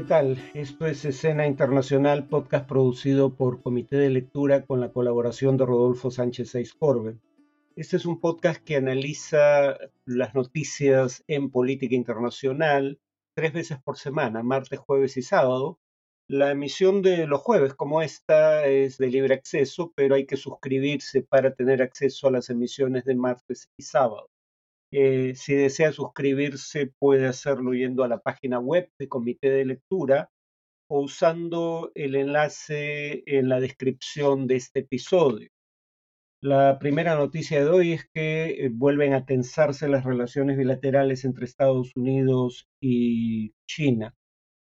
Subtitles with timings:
[0.00, 0.38] ¿qué tal?
[0.54, 6.10] Esto es Escena Internacional, podcast producido por Comité de Lectura con la colaboración de Rodolfo
[6.10, 7.18] Sánchez Corbe.
[7.76, 9.76] Este es un podcast que analiza
[10.06, 12.98] las noticias en política internacional
[13.34, 15.78] tres veces por semana, martes, jueves y sábado.
[16.26, 21.20] La emisión de los jueves, como esta, es de libre acceso, pero hay que suscribirse
[21.20, 24.29] para tener acceso a las emisiones de martes y sábado.
[24.92, 30.30] Eh, si desea suscribirse, puede hacerlo yendo a la página web de Comité de Lectura
[30.88, 35.48] o usando el enlace en la descripción de este episodio.
[36.42, 41.44] La primera noticia de hoy es que eh, vuelven a tensarse las relaciones bilaterales entre
[41.44, 44.14] Estados Unidos y China.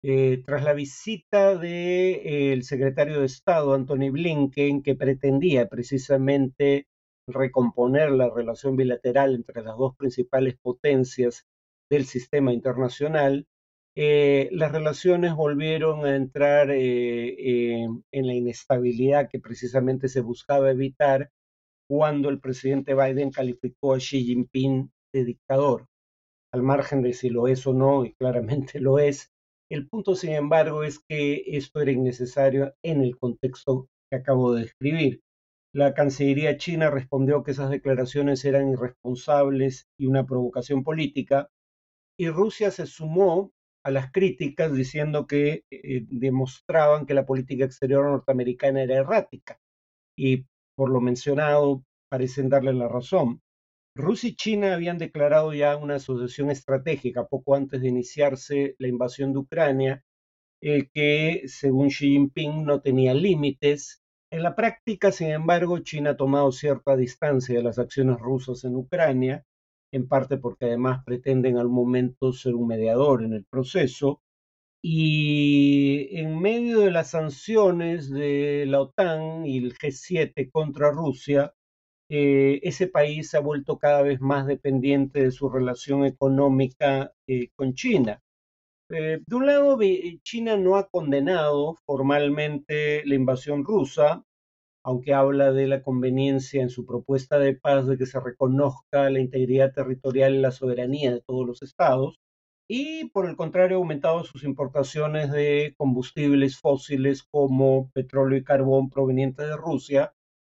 [0.02, 6.88] Eh, tras la visita del secretario de Estado, Anthony Blinken, que pretendía precisamente
[7.28, 11.46] recomponer la relación bilateral entre las dos principales potencias
[11.90, 13.48] del sistema internacional,
[13.98, 21.32] eh, las relaciones volvieron a entrar eh, en la inestabilidad que precisamente se buscaba evitar
[21.88, 25.88] cuando el presidente Biden calificó a Xi Jinping de dictador.
[26.52, 29.32] Al margen de si lo es o no, y claramente lo es,
[29.70, 34.64] el punto, sin embargo, es que esto era innecesario en el contexto que acabo de
[34.64, 35.22] describir.
[35.76, 41.50] La Cancillería china respondió que esas declaraciones eran irresponsables y una provocación política,
[42.18, 43.52] y Rusia se sumó
[43.84, 49.60] a las críticas diciendo que eh, demostraban que la política exterior norteamericana era errática,
[50.18, 50.46] y
[50.78, 53.42] por lo mencionado parecen darle la razón.
[53.98, 59.34] Rusia y China habían declarado ya una asociación estratégica poco antes de iniciarse la invasión
[59.34, 60.06] de Ucrania,
[60.62, 64.05] eh, que según Xi Jinping no tenía límites
[64.36, 68.76] en la práctica, sin embargo, China ha tomado cierta distancia de las acciones rusas en
[68.76, 69.46] Ucrania,
[69.94, 74.22] en parte porque además pretenden al momento ser un mediador en el proceso.
[74.84, 81.54] Y en medio de las sanciones de la OTAN y el G7 contra Rusia,
[82.10, 87.50] eh, ese país se ha vuelto cada vez más dependiente de su relación económica eh,
[87.56, 88.22] con China.
[88.90, 89.80] Eh, de un lado,
[90.24, 94.24] China no ha condenado formalmente la invasión rusa,
[94.84, 99.20] aunque habla de la conveniencia en su propuesta de paz de que se reconozca la
[99.20, 102.20] integridad territorial y la soberanía de todos los estados,
[102.70, 108.90] y por el contrario ha aumentado sus importaciones de combustibles fósiles como petróleo y carbón
[108.92, 110.14] provenientes de Rusia,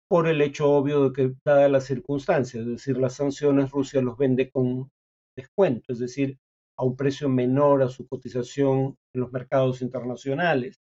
[0.08, 4.16] por el hecho obvio de que, dadas las circunstancias, es decir, las sanciones, Rusia los
[4.18, 4.90] vende con
[5.36, 6.38] descuento, es decir,
[6.80, 10.80] a un precio menor a su cotización en los mercados internacionales.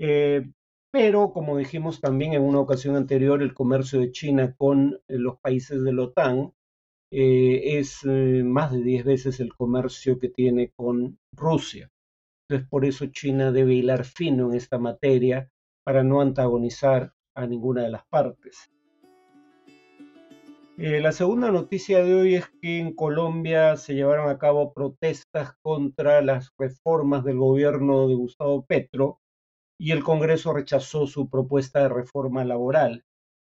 [0.00, 0.50] Eh,
[0.90, 5.38] pero, como dijimos también en una ocasión anterior, el comercio de China con eh, los
[5.38, 6.52] países de la OTAN
[7.12, 11.88] eh, es más de 10 veces el comercio que tiene con Rusia.
[12.48, 15.48] Entonces, por eso China debe hilar fino en esta materia
[15.84, 18.72] para no antagonizar a ninguna de las partes.
[20.78, 26.22] La segunda noticia de hoy es que en Colombia se llevaron a cabo protestas contra
[26.22, 29.18] las reformas del gobierno de Gustavo Petro
[29.76, 33.02] y el Congreso rechazó su propuesta de reforma laboral.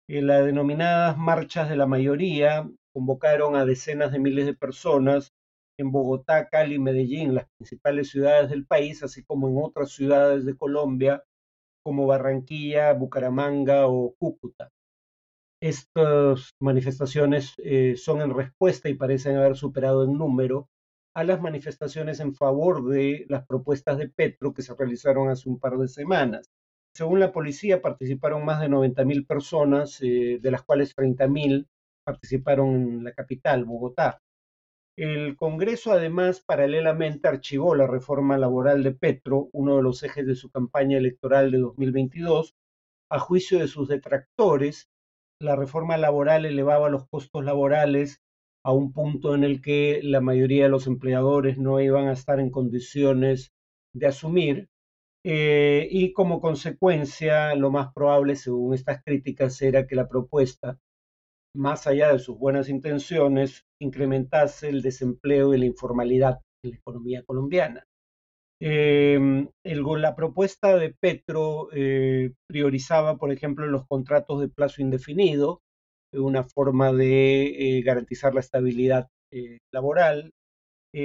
[0.08, 5.32] Eh, las denominadas marchas de la mayoría convocaron a decenas de miles de personas
[5.80, 10.44] en Bogotá, Cali y Medellín, las principales ciudades del país, así como en otras ciudades
[10.44, 11.24] de Colombia,
[11.84, 14.70] como Barranquilla, Bucaramanga o Cúcuta.
[15.60, 20.68] Estas manifestaciones eh, son en respuesta y parecen haber superado en número
[21.14, 25.58] a las manifestaciones en favor de las propuestas de Petro que se realizaron hace un
[25.58, 26.50] par de semanas.
[26.94, 31.66] Según la policía, participaron más de 90.000 personas, eh, de las cuales 30.000
[32.04, 34.20] participaron en la capital, Bogotá.
[34.98, 40.34] El Congreso, además, paralelamente archivó la reforma laboral de Petro, uno de los ejes de
[40.34, 42.54] su campaña electoral de 2022.
[43.10, 44.88] A juicio de sus detractores,
[45.38, 48.22] la reforma laboral elevaba los costos laborales
[48.64, 52.40] a un punto en el que la mayoría de los empleadores no iban a estar
[52.40, 53.52] en condiciones
[53.94, 54.68] de asumir.
[55.24, 60.78] Eh, y como consecuencia, lo más probable, según estas críticas, era que la propuesta,
[61.54, 67.22] más allá de sus buenas intenciones, incrementase el desempleo y la informalidad en la economía
[67.24, 67.86] colombiana.
[68.60, 75.60] Eh, la propuesta de Petro eh, priorizaba, por ejemplo, los contratos de plazo indefinido,
[76.12, 80.32] una forma de eh, garantizar la estabilidad eh, laboral,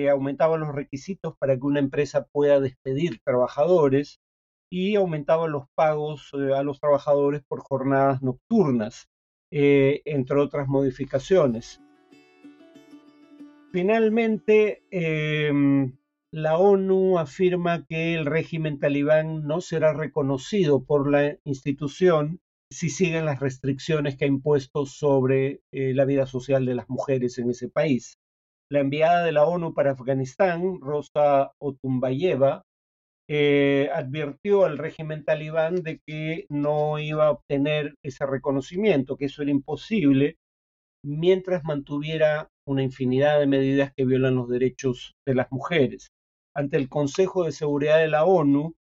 [0.10, 4.22] aumentaba los requisitos para que una empresa pueda despedir trabajadores
[4.72, 9.10] y aumentaba los pagos a los trabajadores por jornadas nocturnas,
[9.50, 11.82] entre otras modificaciones.
[13.74, 15.98] Finalmente, em,
[16.34, 22.40] la ONU afirma que el régimen talibán no será reconocido por la institución
[22.72, 27.38] si siguen las restricciones que ha impuesto sobre eh, la vida social de las mujeres
[27.38, 28.18] en ese país.
[28.70, 32.64] La enviada de la ONU para Afganistán, Rosa Otumbayeva,
[33.30, 39.42] eh, advirtió al régimen talibán de que no iba a obtener ese reconocimiento, que eso
[39.42, 40.38] era imposible,
[41.04, 46.08] mientras mantuviera una infinidad de medidas que violan los derechos de las mujeres.
[46.56, 48.76] Ante el Consejo de Seguridad de la ONU,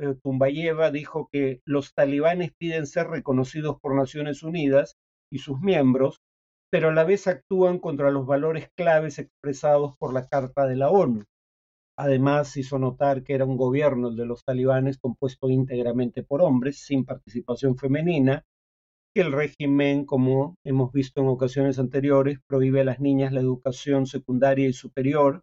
[0.00, 4.96] eh, Tumbayeva dijo que los talibanes piden ser reconocidos por Naciones Unidas
[5.32, 6.18] y sus miembros,
[6.70, 10.90] pero a la vez actúan contra los valores claves expresados por la Carta de la
[10.90, 11.24] ONU.
[11.98, 16.84] Además, hizo notar que era un gobierno, el de los talibanes, compuesto íntegramente por hombres,
[16.84, 18.44] sin participación femenina,
[19.14, 24.06] que el régimen, como hemos visto en ocasiones anteriores, prohíbe a las niñas la educación
[24.06, 25.42] secundaria y superior,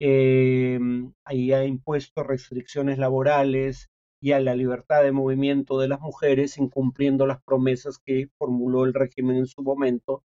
[0.00, 0.78] eh,
[1.24, 3.90] ha impuesto restricciones laborales
[4.20, 8.94] y a la libertad de movimiento de las mujeres, incumpliendo las promesas que formuló el
[8.94, 10.24] régimen en su momento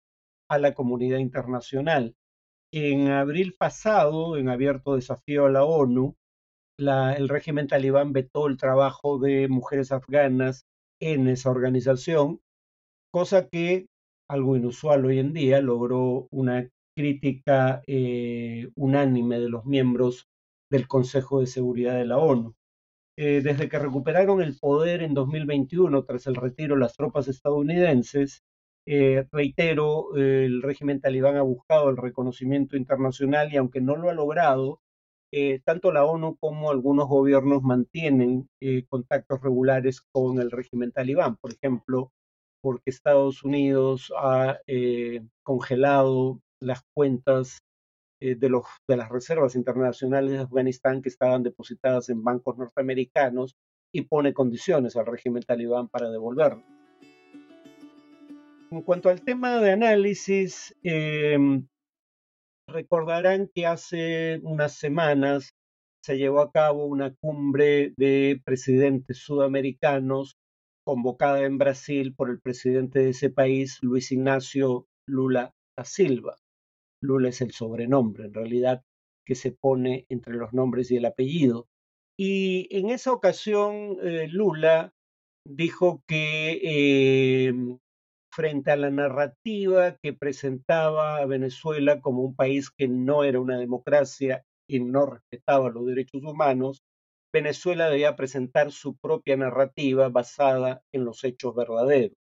[0.49, 2.15] a la comunidad internacional.
[2.73, 6.17] En abril pasado, en abierto desafío a la ONU,
[6.79, 10.67] el régimen talibán vetó el trabajo de mujeres afganas
[11.01, 12.41] en esa organización,
[13.11, 13.87] cosa que,
[14.29, 16.69] algo inusual hoy en día, logró una
[16.99, 20.29] crítica eh, unánime de los miembros
[20.69, 22.57] del Consejo de Seguridad de la ONU.
[23.17, 28.43] Eh, desde que recuperaron el poder en 2021 tras el retiro de las tropas estadounidenses,
[28.85, 34.15] eh, reitero, el régimen talibán ha buscado el reconocimiento internacional y aunque no lo ha
[34.15, 34.81] logrado,
[35.65, 38.49] tanto la ONU como algunos gobiernos mantienen
[38.89, 41.37] contactos regulares con el régimen talibán.
[41.37, 42.13] Por ejemplo,
[42.63, 44.59] porque Estados Unidos ha
[45.43, 47.59] congelado las cuentas
[48.21, 53.55] eh, de, los, de las reservas internacionales de Afganistán que estaban depositadas en bancos norteamericanos
[53.93, 56.65] y pone condiciones al régimen talibán para devolverlo.
[58.71, 61.67] En cuanto al tema de análisis, em,
[62.69, 65.55] recordarán que hace unas semanas
[66.05, 70.37] se llevó a cabo una cumbre de presidentes sudamericanos
[70.85, 76.37] convocada en Brasil por el presidente de ese país, Luis Ignacio Lula da Silva.
[77.01, 78.83] Lula es el sobrenombre, en realidad,
[79.27, 81.69] que se pone entre los nombres y el apellido.
[82.19, 84.93] Y en esa ocasión, eh, Lula
[85.47, 87.79] dijo que em,
[88.33, 93.59] frente a la narrativa que presentaba a Venezuela como un país que no era una
[93.59, 96.83] democracia y no respetaba los derechos humanos,
[97.33, 102.17] Venezuela debía presentar su propia narrativa basada en los hechos verdaderos,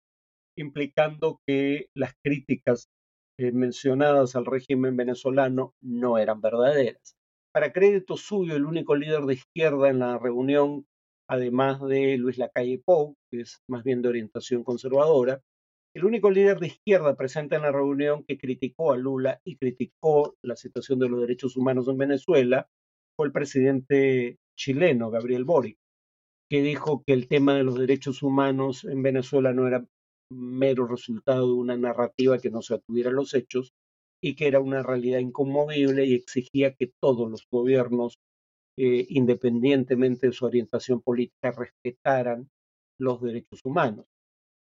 [0.57, 2.89] implicando que las críticas
[3.37, 7.15] mencionadas al régimen venezolano no eran verdaderas.
[7.53, 10.85] Para crédito suyo, el único líder de izquierda en la reunión,
[11.29, 15.41] además de Luis Lacalle Pou, que es más bien de orientación conservadora,
[15.95, 20.35] el único líder de izquierda presente en la reunión que criticó a Lula y criticó
[20.43, 22.67] la situación de los derechos humanos en Venezuela
[23.15, 25.79] fue el presidente chileno, Gabriel Boric,
[26.49, 29.85] que dijo que el tema de los derechos humanos en Venezuela no era
[30.29, 33.74] mero resultado de una narrativa que no se atuviera a los hechos
[34.21, 38.18] y que era una realidad inconmovible y exigía que todos los gobiernos,
[38.77, 42.49] eh, independientemente de su orientación política, respetaran
[42.99, 44.06] los derechos humanos.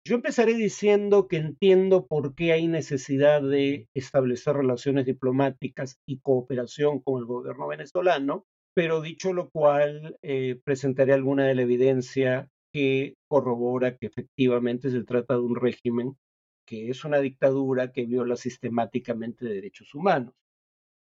[0.06, 7.00] Yo empezaré diciendo que entiendo por qué hay necesidad de establecer relaciones diplomáticas y cooperación
[7.00, 13.16] con el gobierno venezolano, pero dicho lo cual, eh, presentaré alguna de la evidencia que
[13.30, 16.18] corrobora que efectivamente se trata de un régimen
[16.66, 20.34] que es una dictadura que viola sistemáticamente derechos humanos.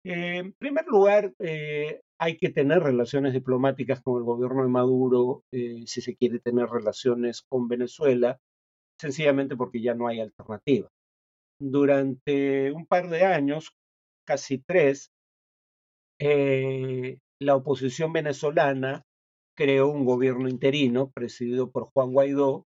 [0.04, 5.44] Eh, en primer lugar, eh, hay que tener relaciones diplomáticas con el gobierno de Maduro
[5.52, 8.38] eh, si se quiere tener relaciones con Venezuela,
[8.98, 10.88] sencillamente porque ya no hay alternativa.
[11.60, 13.72] Durante un par de años,
[14.26, 15.10] casi tres,
[16.18, 19.02] la oposición venezolana
[19.60, 22.66] creó un gobierno interino presidido por Juan Guaidó,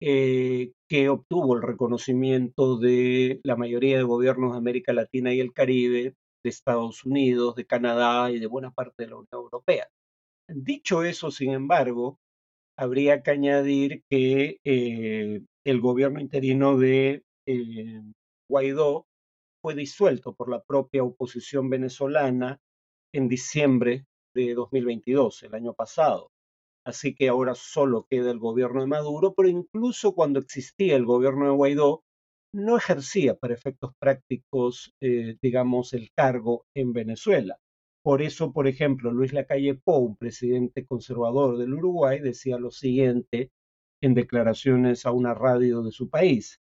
[0.00, 5.52] eh, que obtuvo el reconocimiento de la mayoría de gobiernos de América Latina y el
[5.52, 9.88] Caribe, de Estados Unidos, de Canadá y de buena parte de la Unión Europea.
[10.48, 12.18] Dicho eso, sin embargo,
[12.78, 18.02] habría que añadir que eh, el gobierno interino de eh,
[18.48, 19.04] Guaidó
[19.60, 22.58] fue disuelto por la propia oposición venezolana
[23.12, 26.30] en diciembre de 2022, el año pasado.
[26.84, 31.44] Así que ahora solo queda el gobierno de Maduro, pero incluso cuando existía el gobierno
[31.46, 32.02] de Guaidó,
[32.54, 37.58] no ejercía para efectos prácticos, eh, digamos, el cargo en Venezuela.
[38.02, 43.52] Por eso, por ejemplo, Luis Lacalle Pou, un presidente conservador del Uruguay, decía lo siguiente
[44.02, 46.60] en declaraciones a una radio de su país.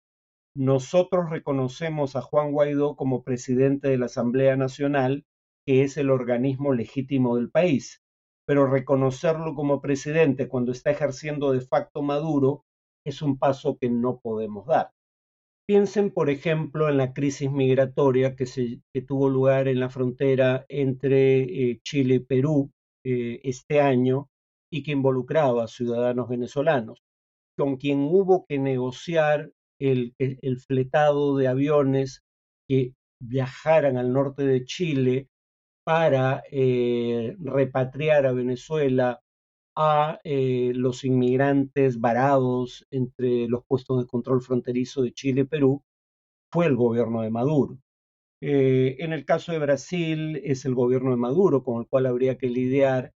[0.55, 5.25] Nosotros reconocemos a Juan Guaidó como presidente de la Asamblea Nacional,
[5.65, 8.01] que es el organismo legítimo del país,
[8.45, 12.63] pero reconocerlo como presidente cuando está ejerciendo de facto Maduro
[13.05, 14.91] es un paso que no podemos dar.
[15.67, 21.41] Piensen, por ejemplo, en la crisis migratoria que, se, tuvo lugar en la frontera entre
[21.41, 22.71] eh, Chile y Perú
[23.03, 24.29] eh, este año
[24.71, 27.01] y que involucraba a ciudadanos venezolanos,
[27.57, 32.21] con quien hubo que negociar el, el fletado de aviones
[32.69, 35.29] que viajaran al norte de Chile
[35.85, 39.21] para eh, repatriar a Venezuela
[39.77, 45.83] a eh, los inmigrantes varados entre los puestos de control fronterizo de Chile y Perú
[46.51, 47.77] fue el gobierno de Maduro.
[48.41, 52.37] Eh, en el caso de Brasil es el gobierno de Maduro con el cual habría
[52.37, 53.13] que lidiar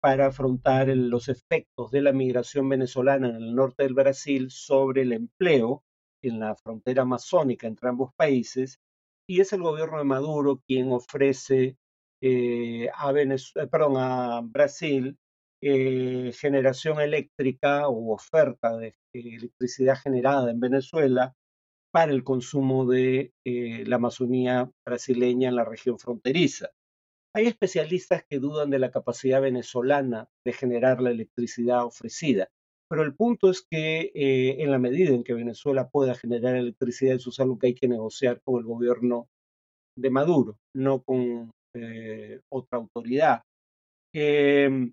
[0.00, 5.12] para afrontar los efectos de la migración venezolana en el norte del Brasil sobre el
[5.12, 5.82] empleo
[6.22, 8.80] en la frontera amazónica entre ambos países.
[9.28, 11.76] Y es el gobierno de Maduro quien ofrece
[12.20, 13.12] a,
[13.70, 15.16] perdón, a Brasil
[15.60, 21.34] eh, generación eléctrica o oferta de electricidad generada en Venezuela
[21.90, 26.70] para el consumo de eh, la Amazonía brasileña en la región fronteriza.
[27.34, 32.48] Hay especialistas que dudan de la capacidad venezolana de generar la electricidad ofrecida,
[32.88, 37.16] pero el punto es que eh, en la medida en que Venezuela pueda generar electricidad,
[37.16, 39.28] eso es algo que hay que negociar con el gobierno
[39.96, 41.50] de Maduro, no con
[42.50, 43.42] otra autoridad.
[44.14, 44.92] Em,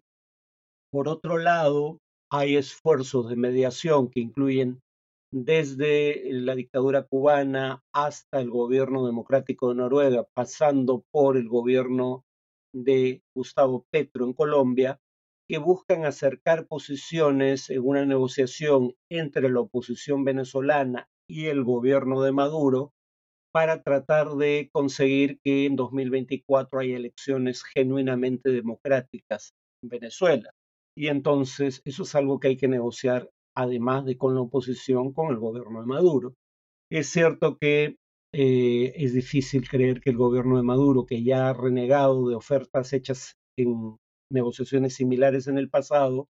[0.91, 1.99] por otro lado,
[2.31, 4.81] hay esfuerzos de mediación que incluyen
[5.31, 12.23] desde la dictadura cubana hasta el gobierno democrático de Noruega, pasando por el gobierno
[12.73, 14.99] de Gustavo Petro en Colombia,
[15.49, 22.31] que buscan acercar posiciones en una negociación entre la oposición venezolana y el gobierno de
[22.31, 22.93] Maduro
[23.55, 30.49] para tratar de conseguir que en 2024 haya elecciones genuinamente democráticas en Venezuela.
[30.93, 35.29] Y entonces eso es algo que hay que negociar, además de con la oposición, con
[35.29, 36.33] el gobierno de Maduro.
[36.91, 37.95] Es cierto que
[38.33, 42.91] eh, es difícil creer que el gobierno de Maduro, que ya ha renegado de ofertas
[42.91, 43.95] hechas en
[44.29, 46.27] negociaciones similares en el pasado,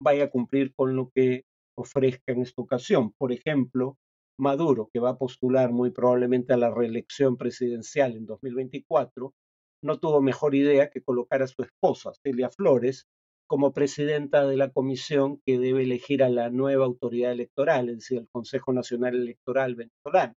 [0.00, 1.42] vaya a cumplir con lo que
[1.76, 3.14] ofrezca en esta ocasión.
[3.18, 3.96] Por ejemplo,
[4.38, 9.34] Maduro, que va a postular muy probablemente a la reelección presidencial en 2024,
[9.82, 13.06] no tuvo mejor idea que colocar a su esposa, Celia Flores,
[13.48, 18.18] como presidenta de la comisión que debe elegir a la nueva autoridad electoral, es decir,
[18.18, 20.34] el Consejo Nacional Electoral venezolano.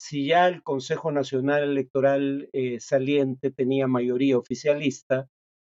[0.00, 5.28] Si ya el Consejo Nacional Electoral eh, saliente tenía mayoría oficialista,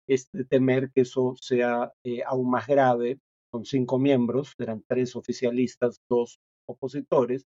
[0.08, 3.20] es de temer que eso sea eh, aún más grave,
[3.52, 7.46] con cinco miembros, eran tres oficialistas, dos opositores,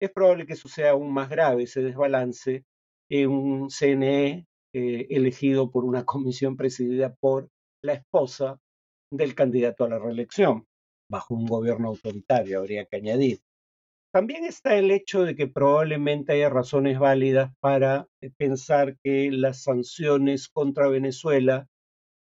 [0.00, 2.64] es probable que eso sea aún más grave, ese desbalance
[3.10, 7.48] en un CNE eh, elegido por una comisión presidida por
[7.82, 8.58] la esposa
[9.10, 10.66] del candidato a la reelección,
[11.10, 13.40] bajo un gobierno autoritario, habría que añadir.
[14.12, 19.62] También está el hecho de que probablemente haya razones válidas para eh, pensar que las
[19.62, 21.68] sanciones contra Venezuela,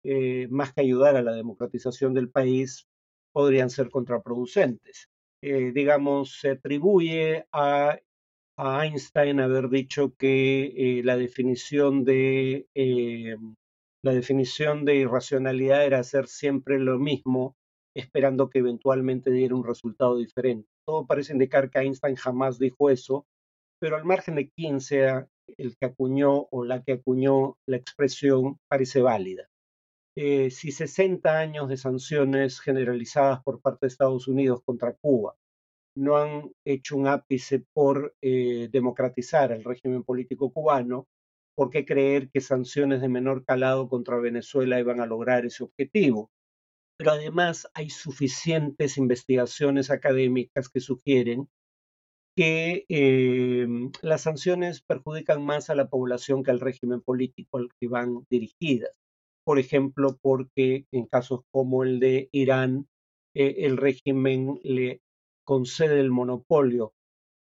[0.03, 2.87] eh, más que ayudar a la democratización del país,
[3.31, 5.09] podrían ser contraproducentes.
[5.47, 7.99] Eh, digamos, se atribuye a,
[8.57, 12.67] Einstein haber dicho que la definición de
[14.01, 17.55] la definición de irracionalidad era hacer siempre lo mismo,
[17.95, 20.67] esperando que eventualmente diera un resultado diferente.
[20.83, 23.27] Todo parece indicar que Einstein jamás dijo eso,
[23.79, 28.57] pero al margen de quién sea el que acuñó o la que acuñó la expresión,
[28.67, 29.47] parece válida.
[30.17, 35.35] Eh, si 60 años de sanciones generalizadas por parte de Estados Unidos contra Cuba
[35.95, 41.07] no han hecho un ápice por eh, democratizar el régimen político cubano,
[41.55, 46.31] ¿por qué creer que sanciones de menor calado contra Venezuela iban a lograr ese objetivo?
[46.97, 51.49] Pero además hay suficientes investigaciones académicas que sugieren
[52.37, 53.67] que eh,
[54.01, 59.04] las sanciones perjudican más a la población que al régimen político al que van dirigidas.
[59.45, 62.87] Por ejemplo, porque en casos como el de Irán,
[63.35, 65.01] eh, el régimen le
[65.45, 66.93] concede el monopolio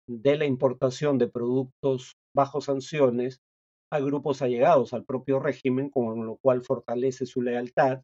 [0.07, 3.39] de la importación de productos bajo sanciones
[3.91, 8.01] a grupos allegados al propio régimen, con lo cual fortalece su lealtad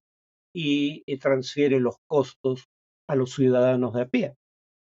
[0.55, 2.65] y eh, transfiere los costos
[3.09, 4.35] a los ciudadanos de a pie.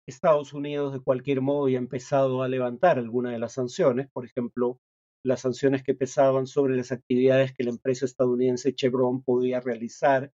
[0.06, 4.24] Estados Unidos, de cualquier modo, ya ha empezado a levantar algunas de las sanciones, por
[4.24, 4.78] ejemplo,
[5.24, 10.30] las sanciones que pesaban sobre las actividades que la empresa estadounidense Chevron podía realizar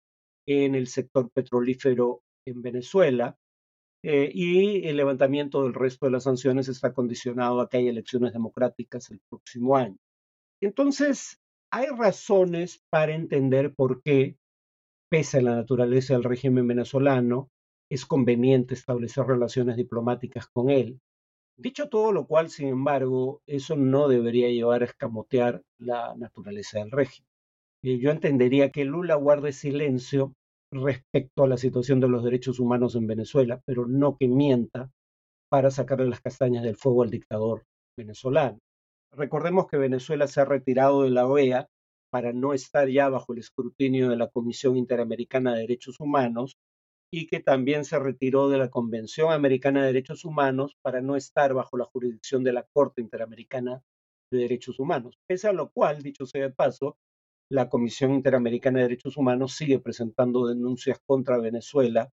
[0.48, 3.38] en el sector petrolífero en Venezuela.
[4.04, 8.34] Eh, y el levantamiento del resto de las sanciones está condicionado a que haya elecciones
[8.34, 9.98] democráticas el próximo año.
[10.62, 14.38] Entonces, hay razones para entender por qué,
[15.10, 17.50] pese a la naturaleza del régimen venezolano,
[17.90, 21.00] es conveniente establecer relaciones diplomáticas con él.
[21.58, 26.92] Dicho todo lo cual, sin embargo, eso no debería llevar a escamotear la naturaleza del
[26.92, 27.30] régimen.
[27.82, 30.34] Eh, yo entendería que Lula guarde silencio
[30.72, 34.92] respecto a la situación de los derechos humanos en Venezuela, pero no que mienta
[35.50, 37.64] para sacarle las castañas del fuego al dictador
[37.98, 38.60] venezolano.
[39.14, 41.70] Recordemos que Venezuela se ha retirado de la OEA
[42.12, 46.58] para no estar ya bajo el escrutinio de la Comisión Interamericana de Derechos Humanos
[47.12, 51.54] y que también se retiró de la Convención Americana de Derechos Humanos para no estar
[51.54, 53.84] bajo la jurisdicción de la Corte Interamericana
[54.32, 55.20] de Derechos Humanos.
[55.28, 56.98] Pese a lo cual, dicho sea de paso,
[57.50, 62.12] la Comisión Interamericana de Derechos Humanos sigue presentando denuncias contra Venezuela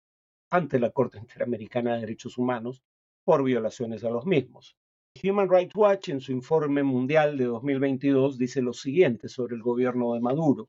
[0.50, 2.82] ante la Corte Interamericana de Derechos Humanos
[3.24, 4.76] por violaciones a los mismos.
[5.22, 10.14] Human Rights Watch en su informe mundial de 2022 dice lo siguiente sobre el gobierno
[10.14, 10.68] de Maduro.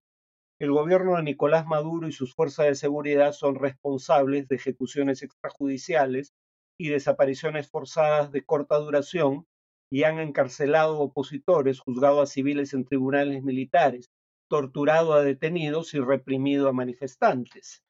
[0.60, 6.34] El gobierno de Nicolás Maduro y sus fuerzas de seguridad son responsables de ejecuciones extrajudiciales
[6.78, 9.46] y desapariciones forzadas de corta duración
[9.90, 14.12] y han encarcelado opositores, juzgado a civiles en tribunales militares,
[14.50, 17.82] torturado a detenidos y reprimido a manifestantes.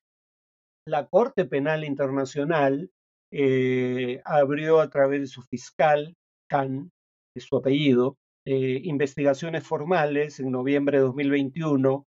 [0.86, 2.92] La Corte Penal Internacional
[3.32, 6.16] eh, abrió a través de su fiscal,
[6.48, 6.92] Khan,
[7.36, 12.06] su apellido, eh, investigaciones formales en noviembre de 2021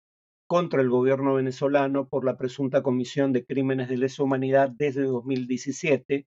[0.51, 6.27] contra el gobierno venezolano por la presunta comisión de crímenes de lesa humanidad desde 2017,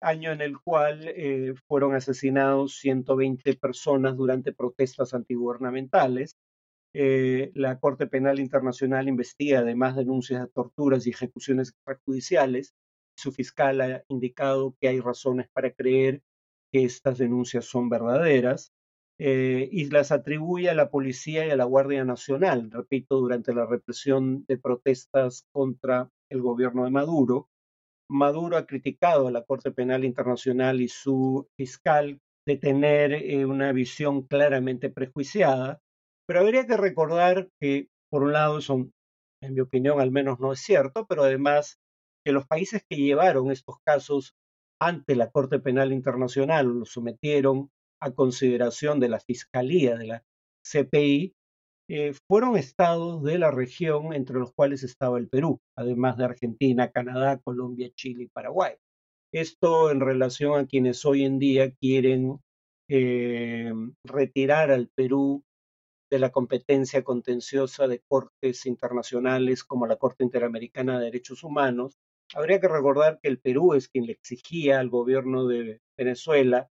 [0.00, 6.36] año en el cual eh, fueron asesinados 120 personas durante protestas antigubernamentales
[6.98, 12.74] eh, la Corte Penal Internacional investiga además denuncias de torturas y ejecuciones extrajudiciales.
[13.18, 16.22] Su fiscal ha indicado que hay razones para creer
[16.72, 18.72] que estas denuncias son verdaderas
[19.18, 23.66] eh, y las atribuye a la policía y a la Guardia Nacional, repito, durante la
[23.66, 27.48] represión de protestas contra el gobierno de Maduro.
[28.10, 33.72] Maduro ha criticado a la Corte Penal Internacional y su fiscal de tener eh, una
[33.72, 35.80] visión claramente prejuiciada
[36.26, 38.92] pero habría que recordar que, por un lado, son,
[39.42, 41.78] en mi opinión, al menos no es cierto, pero además
[42.24, 44.34] que los países que llevaron estos casos
[44.80, 50.24] ante la Corte Penal Internacional, los sometieron a consideración de la Fiscalía de la
[50.62, 51.34] CPI,
[51.88, 56.90] eh, fueron estados de la región entre los cuales estaba el Perú, además de Argentina,
[56.90, 58.74] Canadá, Colombia, Chile y Paraguay.
[59.32, 62.40] Esto en relación a quienes hoy en día quieren
[62.88, 63.72] eh,
[64.04, 65.44] retirar al Perú
[66.10, 71.98] de la competencia contenciosa de cortes internacionales como la Corte Interamericana de Derechos Humanos,
[72.34, 76.68] habría que recordar que el Perú es quien le exigía al gobierno de Venezuela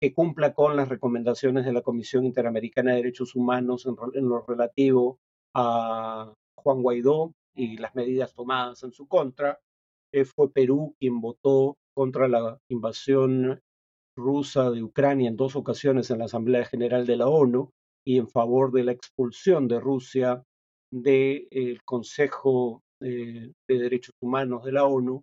[0.00, 5.18] que cumpla con las recomendaciones de la Comisión Interamericana de Derechos Humanos en, lo relativo
[5.54, 9.58] a Juan Guaidó y las medidas tomadas en su contra.
[10.12, 13.60] Eh, fue Perú quien votó contra la invasión
[14.16, 17.70] rusa de Ucrania en dos ocasiones en la Asamblea General de la ONU
[18.06, 20.42] y en favor de la expulsión de Rusia
[20.92, 25.22] del Consejo eh, de Derechos Humanos de la ONU.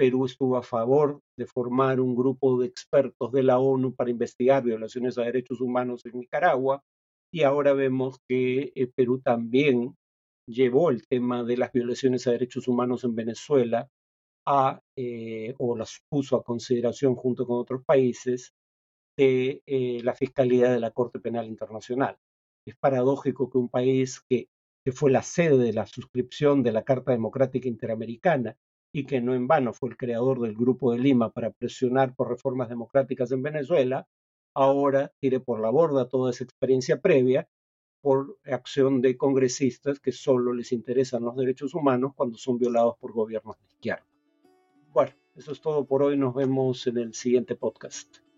[0.00, 4.62] Perú estuvo a favor de formar un grupo de expertos de la ONU para investigar
[4.62, 6.82] violaciones a derechos humanos en Nicaragua
[7.30, 9.94] y ahora vemos que eh, Perú también
[10.48, 13.90] llevó el tema de las violaciones a derechos humanos en Venezuela
[14.46, 18.54] a, eh, o las puso a consideración junto con otros países
[19.18, 22.16] de eh, la Fiscalía de la Corte Penal Internacional.
[22.66, 24.48] Es paradójico que un país que,
[24.82, 28.56] que fue la sede de la suscripción de la Carta Democrática Interamericana
[28.92, 32.28] y que no en vano fue el creador del Grupo de Lima para presionar por
[32.28, 34.08] reformas democráticas en Venezuela,
[34.54, 37.48] ahora tire por la borda toda esa experiencia previa
[38.00, 43.12] por acción de congresistas que solo les interesan los derechos humanos cuando son violados por
[43.12, 44.06] gobiernos de izquierda.
[44.92, 46.16] Bueno, eso es todo por hoy.
[46.16, 48.29] Nos vemos en el siguiente podcast.